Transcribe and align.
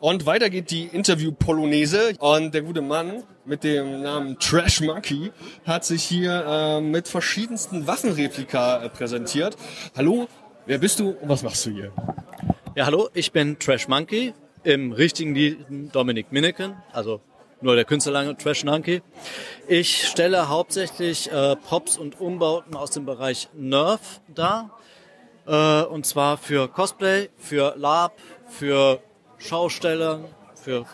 Und 0.00 0.24
weiter 0.24 0.48
geht 0.48 0.70
die 0.70 0.84
Interview-Polonaise. 0.84 2.14
Und 2.20 2.54
der 2.54 2.62
gute 2.62 2.80
Mann 2.80 3.22
mit 3.44 3.64
dem 3.64 4.00
Namen 4.00 4.38
Trash 4.38 4.80
Monkey 4.80 5.30
hat 5.66 5.84
sich 5.84 6.02
hier 6.02 6.42
äh, 6.46 6.80
mit 6.80 7.06
verschiedensten 7.06 7.86
Waffenreplika 7.86 8.82
äh, 8.82 8.88
präsentiert. 8.88 9.58
Hallo, 9.94 10.26
wer 10.64 10.78
bist 10.78 11.00
du 11.00 11.10
und 11.10 11.28
was 11.28 11.42
machst 11.42 11.66
du 11.66 11.72
hier? 11.72 11.92
Ja, 12.74 12.86
hallo, 12.86 13.10
ich 13.12 13.30
bin 13.32 13.58
Trash 13.58 13.88
Monkey, 13.88 14.32
im 14.64 14.92
richtigen 14.92 15.34
Lied 15.34 15.58
Dominic 15.92 16.32
Minniken, 16.32 16.76
also 16.94 17.20
nur 17.60 17.74
der 17.74 17.84
Künstlerlange 17.84 18.38
Trash 18.38 18.64
Monkey. 18.64 19.02
Ich 19.68 20.08
stelle 20.08 20.48
hauptsächlich 20.48 21.30
äh, 21.30 21.56
Props 21.56 21.98
und 21.98 22.18
Umbauten 22.18 22.74
aus 22.74 22.90
dem 22.90 23.04
Bereich 23.04 23.50
Nerf 23.52 24.22
dar. 24.34 24.78
Äh, 25.46 25.82
und 25.82 26.06
zwar 26.06 26.38
für 26.38 26.68
Cosplay, 26.68 27.28
für 27.36 27.74
Lab, 27.76 28.14
für 28.48 29.02
Schaustellern, 29.40 30.24
für 30.54 30.86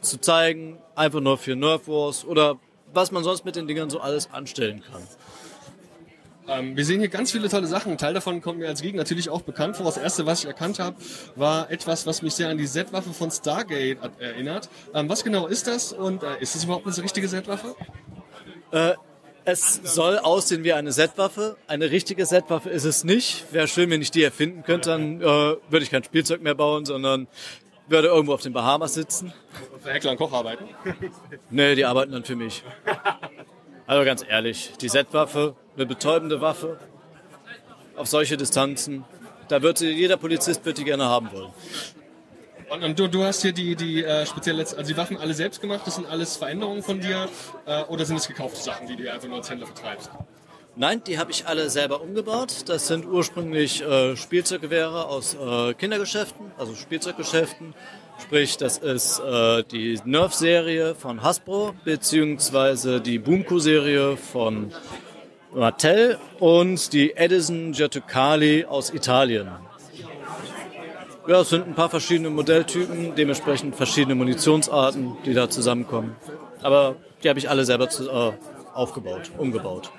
zu 0.00 0.20
zeigen, 0.20 0.78
einfach 0.94 1.20
nur 1.20 1.38
für 1.38 1.56
Nerf 1.56 1.88
Wars 1.88 2.24
oder 2.24 2.58
was 2.92 3.10
man 3.10 3.24
sonst 3.24 3.44
mit 3.44 3.56
den 3.56 3.66
Dingern 3.66 3.90
so 3.90 4.00
alles 4.00 4.30
anstellen 4.32 4.82
kann. 4.90 5.02
Ähm, 6.46 6.76
wir 6.76 6.84
sehen 6.84 7.00
hier 7.00 7.08
ganz 7.08 7.32
viele 7.32 7.48
tolle 7.48 7.66
Sachen. 7.66 7.92
Ein 7.92 7.98
Teil 7.98 8.12
davon 8.12 8.42
kommt 8.42 8.58
mir 8.58 8.68
als 8.68 8.82
Gegner 8.82 8.98
natürlich 8.98 9.30
auch 9.30 9.42
bekannt 9.42 9.76
vor. 9.76 9.86
Das 9.86 9.96
erste, 9.96 10.26
was 10.26 10.40
ich 10.40 10.46
erkannt 10.46 10.78
habe, 10.78 10.96
war 11.36 11.70
etwas, 11.70 12.06
was 12.06 12.20
mich 12.20 12.34
sehr 12.34 12.50
an 12.50 12.58
die 12.58 12.66
Z-Waffe 12.66 13.14
von 13.14 13.30
Stargate 13.30 13.98
erinnert. 14.18 14.68
Ähm, 14.92 15.08
was 15.08 15.24
genau 15.24 15.46
ist 15.46 15.66
das 15.66 15.92
und 15.92 16.22
äh, 16.22 16.40
ist 16.40 16.54
das 16.54 16.64
überhaupt 16.64 16.86
eine 16.86 16.96
richtige 17.02 17.28
Z-Waffe? 17.28 17.74
Äh, 18.72 18.92
es 19.46 19.80
soll 19.84 20.18
aussehen 20.18 20.64
wie 20.64 20.74
eine 20.74 20.90
Z-Waffe. 20.90 21.56
Eine 21.66 21.90
richtige 21.90 22.26
Z-Waffe 22.26 22.68
ist 22.68 22.84
es 22.84 23.04
nicht. 23.04 23.46
Wäre 23.50 23.66
schön, 23.66 23.88
wenn 23.90 24.02
ich 24.02 24.10
die 24.10 24.22
erfinden 24.22 24.62
könnte, 24.64 24.90
dann 24.90 25.20
äh, 25.20 25.24
würde 25.24 25.80
ich 25.80 25.90
kein 25.90 26.04
Spielzeug 26.04 26.42
mehr 26.42 26.54
bauen, 26.54 26.84
sondern 26.84 27.26
würde 27.86 28.08
irgendwo 28.08 28.34
auf 28.34 28.42
den 28.42 28.52
Bahamas 28.52 28.94
sitzen. 28.94 29.32
Und 29.72 29.82
für 29.82 29.92
Heckler 29.92 30.12
und 30.12 30.16
Koch 30.16 30.32
arbeiten? 30.32 30.68
nee, 31.50 31.74
die 31.74 31.84
arbeiten 31.84 32.12
dann 32.12 32.24
für 32.24 32.36
mich. 32.36 32.62
Also 33.86 34.04
ganz 34.04 34.24
ehrlich, 34.26 34.72
die 34.80 34.88
Z-Waffe, 34.88 35.56
eine 35.76 35.86
betäubende 35.86 36.40
Waffe, 36.40 36.78
auf 37.96 38.06
solche 38.06 38.36
Distanzen, 38.36 39.04
da 39.48 39.62
wird 39.62 39.78
sie, 39.78 39.90
jeder 39.90 40.16
Polizist 40.16 40.64
wird 40.64 40.78
die 40.78 40.84
gerne 40.84 41.04
haben 41.04 41.30
wollen. 41.32 41.52
Und, 42.70 42.82
und 42.82 42.98
du, 42.98 43.08
du 43.08 43.22
hast 43.24 43.42
hier 43.42 43.52
die, 43.52 43.76
die 43.76 44.02
äh, 44.02 44.24
speziell 44.26 44.58
also 44.58 44.82
die 44.82 44.96
Waffen 44.96 45.18
alle 45.18 45.34
selbst 45.34 45.60
gemacht, 45.60 45.82
das 45.84 45.96
sind 45.96 46.08
alles 46.08 46.36
Veränderungen 46.36 46.82
von 46.82 47.00
dir 47.00 47.28
äh, 47.66 47.82
oder 47.84 48.04
sind 48.04 48.16
es 48.16 48.26
gekaufte 48.26 48.60
Sachen, 48.60 48.88
die 48.88 48.96
du 48.96 49.12
einfach 49.12 49.28
nur 49.28 49.36
als 49.36 49.50
Händler 49.50 49.66
vertreibst? 49.66 50.10
Nein, 50.76 51.02
die 51.06 51.18
habe 51.18 51.30
ich 51.30 51.46
alle 51.46 51.70
selber 51.70 52.00
umgebaut. 52.00 52.64
Das 52.66 52.88
sind 52.88 53.06
ursprünglich 53.06 53.80
äh, 53.82 54.16
Spielzeuggewehre 54.16 55.06
aus 55.06 55.34
äh, 55.34 55.72
Kindergeschäften, 55.74 56.50
also 56.58 56.74
Spielzeuggeschäften. 56.74 57.74
Sprich, 58.20 58.56
das 58.56 58.78
ist 58.78 59.20
äh, 59.20 59.62
die 59.62 60.00
Nerf-Serie 60.04 60.96
von 60.96 61.22
Hasbro 61.22 61.74
beziehungsweise 61.84 63.00
die 63.00 63.20
Boomco-Serie 63.20 64.16
von 64.16 64.72
Mattel 65.54 66.18
und 66.40 66.92
die 66.92 67.16
Edison 67.16 67.70
Gertucali 67.70 68.64
aus 68.64 68.92
Italien. 68.92 69.50
Ja, 71.28 71.40
es 71.40 71.50
sind 71.50 71.68
ein 71.68 71.74
paar 71.74 71.88
verschiedene 71.88 72.30
Modelltypen, 72.30 73.14
dementsprechend 73.14 73.76
verschiedene 73.76 74.16
Munitionsarten, 74.16 75.16
die 75.24 75.34
da 75.34 75.48
zusammenkommen. 75.48 76.16
Aber 76.62 76.96
die 77.22 77.28
habe 77.28 77.38
ich 77.38 77.48
alle 77.48 77.64
selber 77.64 77.88
zu, 77.88 78.10
äh, 78.10 78.32
aufgebaut, 78.74 79.30
umgebaut 79.38 79.92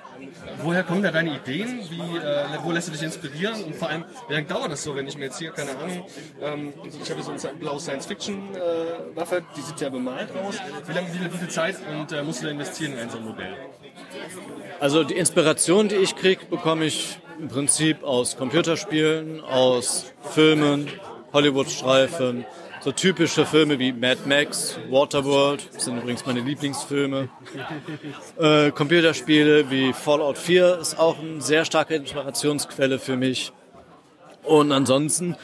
woher 0.62 0.82
kommen 0.82 1.02
da 1.02 1.10
deine 1.10 1.36
Ideen? 1.36 1.80
Wie, 1.88 2.16
äh, 2.18 2.44
wo 2.62 2.72
lässt 2.72 2.88
du 2.88 2.92
dich 2.92 3.02
inspirieren? 3.02 3.64
Und 3.64 3.74
vor 3.74 3.88
allem, 3.88 4.04
wie 4.28 4.34
lange 4.34 4.46
dauert 4.46 4.72
das 4.72 4.82
so, 4.82 4.94
wenn 4.94 5.06
ich 5.06 5.16
mir 5.16 5.26
jetzt 5.26 5.38
hier, 5.38 5.50
keine 5.50 5.70
Ahnung, 5.70 6.06
ähm, 6.40 6.72
ich 7.02 7.10
habe 7.10 7.22
so 7.22 7.30
eine 7.30 7.54
blaue 7.58 7.80
Science-Fiction-Waffe, 7.80 9.36
äh, 9.36 9.42
die 9.56 9.60
sieht 9.60 9.80
ja 9.80 9.88
bemalt 9.88 10.28
aus. 10.36 10.56
Wie 10.86 10.92
lange, 10.92 11.08
wie, 11.12 11.32
wie 11.32 11.38
viel 11.38 11.48
Zeit 11.48 11.76
und 11.90 12.12
äh, 12.12 12.22
musst 12.22 12.42
du 12.42 12.46
da 12.46 12.52
investieren 12.52 12.92
in 12.92 12.98
ein 12.98 13.10
so 13.10 13.18
ein 13.18 13.24
Modell? 13.24 13.54
Also 14.80 15.04
die 15.04 15.14
Inspiration, 15.14 15.88
die 15.88 15.96
ich 15.96 16.16
kriege, 16.16 16.44
bekomme 16.46 16.84
ich 16.84 17.18
im 17.38 17.48
Prinzip 17.48 18.02
aus 18.02 18.36
Computerspielen, 18.36 19.40
aus 19.40 20.12
Filmen, 20.32 20.88
Hollywood-Streifen, 21.32 22.44
so 22.86 22.92
typische 22.92 23.44
Filme 23.44 23.80
wie 23.80 23.92
Mad 23.92 24.20
Max, 24.26 24.78
Waterworld, 24.88 25.68
sind 25.76 25.98
übrigens 25.98 26.24
meine 26.24 26.38
Lieblingsfilme. 26.38 27.28
Äh, 28.38 28.70
Computerspiele 28.70 29.68
wie 29.72 29.92
Fallout 29.92 30.38
4 30.38 30.78
ist 30.78 30.96
auch 30.96 31.18
eine 31.18 31.40
sehr 31.40 31.64
starke 31.64 31.96
Inspirationsquelle 31.96 33.00
für 33.00 33.16
mich. 33.16 33.50
Und 34.44 34.70
ansonsten 34.70 35.34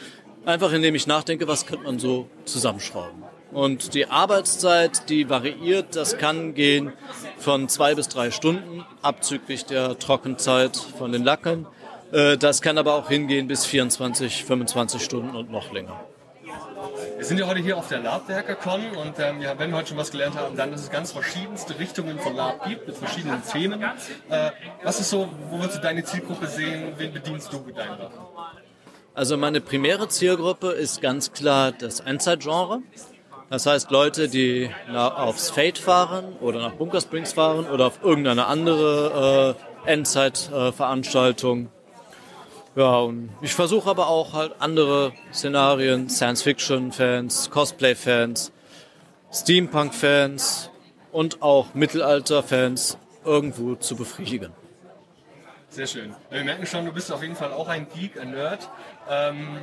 einfach 0.45 0.71
indem 0.71 0.95
ich 0.95 1.05
nachdenke, 1.05 1.45
was 1.45 1.65
könnte 1.65 1.83
man 1.83 1.99
so 1.99 2.29
zusammenschrauben. 2.45 3.23
Und 3.51 3.93
die 3.93 4.05
Arbeitszeit, 4.05 5.09
die 5.09 5.29
variiert, 5.29 5.97
das 5.97 6.17
kann 6.17 6.53
gehen 6.53 6.93
von 7.39 7.67
zwei 7.67 7.93
bis 7.93 8.07
drei 8.07 8.31
Stunden, 8.31 8.85
abzüglich 9.01 9.65
der 9.65 9.99
Trockenzeit 9.99 10.77
von 10.77 11.11
den 11.11 11.25
Lacken. 11.25 11.67
Äh, 12.13 12.37
das 12.37 12.61
kann 12.61 12.77
aber 12.77 12.93
auch 12.93 13.09
hingehen 13.09 13.49
bis 13.49 13.65
24, 13.65 14.45
25 14.45 15.03
Stunden 15.03 15.35
und 15.35 15.51
noch 15.51 15.73
länger. 15.73 15.99
Wir 17.23 17.27
sind 17.29 17.37
ja 17.37 17.47
heute 17.47 17.61
hier 17.61 17.77
auf 17.77 17.87
der 17.87 17.99
Labwerker-Con 17.99 18.97
und 18.97 19.17
ähm, 19.17 19.41
ja, 19.41 19.57
wenn 19.57 19.69
wir 19.69 19.77
heute 19.77 19.87
schon 19.87 19.97
was 19.97 20.11
gelernt 20.11 20.35
haben, 20.35 20.57
dann, 20.57 20.71
dass 20.71 20.81
es 20.81 20.91
ganz 20.91 21.13
verschiedenste 21.13 21.79
Richtungen 21.79 22.19
von 22.19 22.35
Lab 22.35 22.65
gibt, 22.67 22.85
mit 22.85 22.97
verschiedenen 22.97 23.41
Themen. 23.49 23.81
Äh, 24.29 24.51
was 24.83 24.99
ist 24.99 25.09
so, 25.09 25.29
wo 25.49 25.59
würdest 25.59 25.77
du 25.77 25.81
deine 25.81 26.03
Zielgruppe 26.03 26.47
sehen? 26.47 26.91
Wen 26.97 27.13
bedienst 27.13 27.53
du 27.53 27.61
mit 27.61 27.77
deinen 27.77 27.97
Waffen? 27.97 28.19
Also 29.13 29.37
meine 29.37 29.61
primäre 29.61 30.09
Zielgruppe 30.09 30.71
ist 30.71 31.01
ganz 31.01 31.31
klar 31.31 31.71
das 31.71 32.01
Endzeit-Genre. 32.01 32.81
Das 33.49 33.67
heißt 33.67 33.89
Leute, 33.89 34.27
die 34.27 34.69
aufs 34.93 35.49
Fate 35.49 35.77
fahren 35.77 36.35
oder 36.41 36.59
nach 36.59 36.73
Bunker 36.73 36.99
Springs 36.99 37.31
fahren 37.31 37.67
oder 37.67 37.87
auf 37.87 38.03
irgendeine 38.03 38.47
andere 38.47 39.55
äh, 39.85 39.89
Endzeit-Veranstaltung. 39.93 41.67
Äh, 41.67 41.82
ja, 42.75 42.97
und 42.97 43.29
ich 43.41 43.53
versuche 43.53 43.89
aber 43.89 44.07
auch 44.07 44.33
halt 44.33 44.55
andere 44.59 45.13
Szenarien, 45.31 46.09
Science-Fiction-Fans, 46.09 47.49
Cosplay-Fans, 47.49 48.51
Steampunk-Fans 49.31 50.71
und 51.11 51.41
auch 51.41 51.73
Mittelalter-Fans 51.73 52.97
irgendwo 53.23 53.75
zu 53.75 53.95
befriedigen. 53.95 54.51
Sehr 55.69 55.87
schön. 55.87 56.13
Wir 56.29 56.43
merken 56.43 56.67
schon, 56.67 56.85
du 56.85 56.91
bist 56.91 57.11
auf 57.11 57.23
jeden 57.23 57.35
Fall 57.35 57.51
auch 57.51 57.67
ein 57.67 57.87
Geek, 57.89 58.19
ein 58.19 58.31
Nerd. 58.31 58.69
Ähm, 59.09 59.57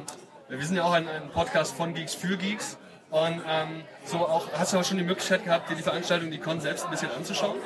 wir 0.49 0.61
sind 0.67 0.77
ja 0.77 0.83
auch 0.83 0.93
ein, 0.93 1.07
ein, 1.07 1.31
Podcast 1.31 1.77
von 1.77 1.95
Geeks 1.95 2.15
für 2.15 2.37
Geeks. 2.37 2.79
Und 3.11 3.43
ähm, 3.49 3.83
so 4.05 4.19
auch, 4.19 4.47
hast 4.53 4.73
du 4.73 4.79
auch 4.79 4.85
schon 4.85 4.99
die 4.99 5.05
Möglichkeit 5.05 5.45
gehabt, 5.45 5.71
dir 5.71 5.75
die 5.75 5.83
Veranstaltung, 5.83 6.31
die 6.31 6.39
Con 6.39 6.61
selbst 6.61 6.85
ein 6.85 6.91
bisschen 6.91 7.11
anzuschauen? 7.11 7.57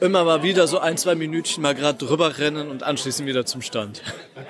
immer 0.00 0.24
mal 0.24 0.42
wieder 0.42 0.66
so 0.66 0.78
ein, 0.78 0.96
zwei 0.96 1.14
Minütchen 1.14 1.62
mal 1.62 1.74
gerade 1.74 1.98
drüber 1.98 2.38
rennen 2.38 2.70
und 2.70 2.82
anschließend 2.82 3.26
wieder 3.26 3.46
zum 3.46 3.62
Stand. 3.62 4.02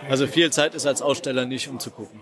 Also 0.09 0.27
viel 0.27 0.51
Zeit 0.51 0.75
ist 0.75 0.87
als 0.87 1.03
Aussteller 1.03 1.45
nicht, 1.45 1.69
um 1.69 1.79
zu 1.79 1.91
gucken. 1.91 2.21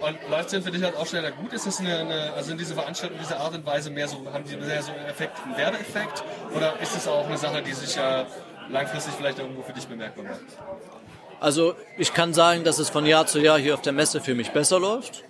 Und 0.00 0.16
läuft 0.30 0.46
es 0.46 0.50
denn 0.52 0.62
für 0.62 0.70
dich 0.70 0.84
als 0.84 0.96
Aussteller 0.96 1.32
gut? 1.32 1.52
Ist 1.52 1.66
das 1.66 1.80
eine, 1.80 1.98
eine 1.98 2.32
also 2.34 2.52
in 2.52 2.58
diese 2.58 2.74
Veranstaltung, 2.74 3.18
diese 3.20 3.36
Art 3.36 3.54
und 3.54 3.66
Weise 3.66 3.90
mehr 3.90 4.06
so, 4.06 4.24
haben 4.32 4.44
die 4.44 4.56
mehr 4.56 4.80
so 4.80 4.92
einen 4.92 5.06
Effekt, 5.06 5.32
einen 5.44 5.56
Werbeeffekt? 5.56 6.22
Oder 6.54 6.78
ist 6.80 6.96
es 6.96 7.08
auch 7.08 7.26
eine 7.26 7.36
Sache, 7.36 7.62
die 7.62 7.72
sich 7.72 7.96
ja 7.96 8.24
langfristig 8.70 9.14
vielleicht 9.14 9.40
irgendwo 9.40 9.62
für 9.62 9.72
dich 9.72 9.86
bemerkbar 9.88 10.24
macht? 10.24 10.40
Also 11.40 11.74
ich 11.96 12.14
kann 12.14 12.32
sagen, 12.32 12.62
dass 12.62 12.78
es 12.78 12.90
von 12.90 13.06
Jahr 13.06 13.26
zu 13.26 13.40
Jahr 13.40 13.58
hier 13.58 13.74
auf 13.74 13.82
der 13.82 13.92
Messe 13.92 14.20
für 14.20 14.34
mich 14.34 14.52
besser 14.52 14.78
läuft. 14.78 15.24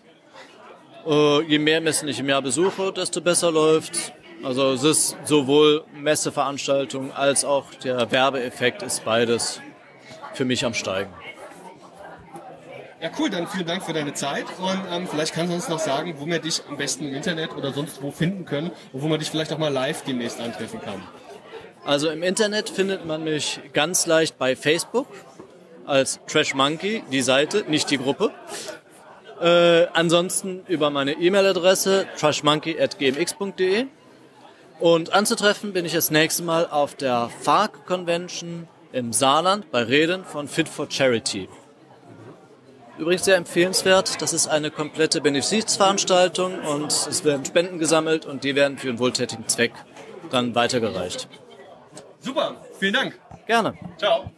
Äh, 1.09 1.43
je 1.45 1.59
mehr 1.59 1.81
Messen 1.81 2.07
ich 2.09 2.21
im 2.21 2.29
Jahr 2.29 2.43
besuche, 2.43 2.93
desto 2.93 3.23
besser 3.23 3.51
läuft. 3.51 4.13
Also 4.43 4.73
es 4.73 4.85
ist 4.85 5.17
sowohl 5.25 5.85
Messeveranstaltung 5.95 7.13
als 7.13 7.45
auch 7.45 7.73
der 7.83 8.11
Werbeeffekt 8.11 8.83
ist 8.83 9.05
beides 9.05 9.61
für 10.35 10.45
mich 10.45 10.65
am 10.65 10.75
Steigen. 10.75 11.13
Ja, 13.01 13.11
cool, 13.19 13.31
dann 13.31 13.47
vielen 13.47 13.67
Dank 13.67 13.85
für 13.85 13.93
deine 13.93 14.13
Zeit 14.13 14.45
und 14.59 14.81
ähm, 14.93 15.07
vielleicht 15.09 15.33
kannst 15.33 15.51
du 15.51 15.55
uns 15.55 15.69
noch 15.69 15.79
sagen, 15.79 16.17
wo 16.19 16.27
wir 16.27 16.41
dich 16.41 16.63
am 16.69 16.77
besten 16.77 17.07
im 17.09 17.15
Internet 17.15 17.57
oder 17.57 17.73
sonst 17.73 18.03
wo 18.03 18.11
finden 18.11 18.45
können 18.45 18.71
und 18.93 19.03
wo 19.03 19.09
man 19.09 19.19
dich 19.19 19.31
vielleicht 19.31 19.53
auch 19.53 19.59
mal 19.59 19.73
live 19.73 20.03
demnächst 20.03 20.41
antreffen 20.41 20.81
kann. 20.81 21.01
Also 21.85 22.11
im 22.11 22.23
Internet 22.23 22.69
findet 22.69 23.07
man 23.07 23.25
mich 23.25 23.61
ganz 23.73 24.07
leicht 24.07 24.37
bei 24.37 24.57
Facebook 24.57 25.07
als 25.87 26.21
Trash 26.27 26.55
Monkey, 26.55 27.03
die 27.11 27.23
Seite, 27.23 27.65
nicht 27.69 27.91
die 27.91 27.99
Gruppe. 27.99 28.33
Äh, 29.41 29.87
ansonsten 29.93 30.65
über 30.67 30.91
meine 30.91 31.13
E-Mail-Adresse 31.13 32.07
trashmonkey.gmx.de 32.19 33.87
und 34.81 35.13
anzutreffen 35.13 35.73
bin 35.73 35.85
ich 35.85 35.93
das 35.93 36.11
nächste 36.11 36.43
Mal 36.43 36.67
auf 36.67 36.95
der 36.95 37.31
FARC 37.41 37.87
Convention 37.87 38.69
im 38.93 39.13
Saarland 39.13 39.71
bei 39.71 39.83
Reden 39.83 40.25
von 40.25 40.49
Fit 40.49 40.69
for 40.69 40.91
Charity. 40.91 41.49
Übrigens 42.99 43.25
sehr 43.25 43.37
empfehlenswert, 43.37 44.21
das 44.21 44.33
ist 44.33 44.49
eine 44.49 44.73
komplette 44.73 45.21
Benefizveranstaltung 45.21 46.59
und 46.61 46.91
es 46.91 47.25
werden 47.25 47.45
Spenden 47.45 47.79
gesammelt 47.79 48.27
und 48.27 48.43
die 48.43 48.57
werden 48.57 48.77
für 48.77 48.89
einen 48.89 48.99
wohltätigen 48.99 49.47
Zweck 49.47 49.73
dann 50.31 50.57
weitergereicht. 50.57 51.29
Super, 52.19 52.57
vielen 52.79 52.95
Dank. 52.95 53.21
Gerne. 53.47 53.75
Ciao. 53.99 54.33